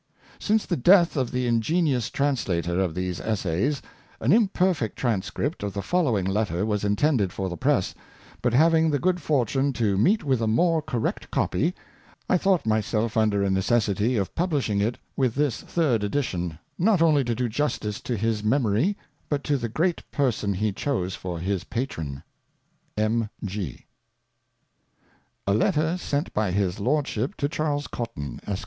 ^Ince 0.39 0.65
the 0.65 0.75
Death 0.77 1.15
of 1.15 1.29
the 1.29 1.45
Ingenious 1.45 2.09
Translator 2.09 2.79
of 2.79 2.95
these 2.95 3.19
Essays, 3.19 3.83
an 4.19 4.33
im 4.33 4.47
perfect 4.47 4.97
Transcript 4.97 5.61
of 5.61 5.73
the 5.75 5.83
following 5.83 6.25
Letter 6.25 6.65
was 6.65 6.83
intended 6.83 7.31
for 7.31 7.49
the 7.49 7.55
Press, 7.55 7.93
but 8.41 8.51
having 8.51 8.89
the 8.89 8.97
good 8.97 9.21
fortune 9.21 9.71
to 9.73 9.99
meet 9.99 10.23
with 10.23 10.41
a 10.41 10.47
more 10.47 10.81
correct 10.81 11.29
Copy, 11.29 11.75
I 12.27 12.39
thought 12.39 12.65
my 12.65 12.81
self 12.81 13.15
under 13.15 13.43
a 13.43 13.51
necessity 13.51 14.17
of 14.17 14.33
Publishing 14.33 14.81
it 14.81 14.97
with 15.15 15.35
this 15.35 15.61
Third 15.61 16.03
Edition, 16.03 16.57
not 16.79 17.03
only 17.03 17.23
to 17.23 17.35
do 17.35 17.47
Justice 17.47 18.01
to 18.01 18.17
his 18.17 18.43
Memory, 18.43 18.97
but 19.29 19.43
to 19.43 19.55
the 19.55 19.69
Great 19.69 20.01
Person 20.09 20.55
he 20.55 20.71
Chose 20.71 21.13
for 21.13 21.37
his 21.37 21.63
Patron. 21.65 22.23
M. 22.97 23.29
G. 23.45 23.85
i85 25.47 25.53
■A 25.53 25.59
Letter 25.59 25.97
sent 25.99 26.33
by 26.33 26.49
his 26.49 26.79
Lordship 26.79 27.37
to 27.37 27.47
Charles 27.47 27.85
Cotton, 27.85 28.39
Esq. 28.47 28.59